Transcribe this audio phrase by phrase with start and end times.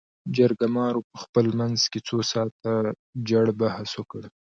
[0.35, 2.73] جرګمارو په خپل منځ کې څو ساعاته
[3.29, 4.21] جړ بحث وکړ.